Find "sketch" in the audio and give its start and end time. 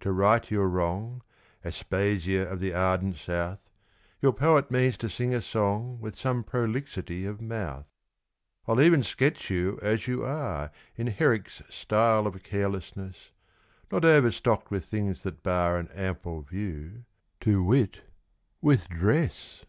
9.04-9.48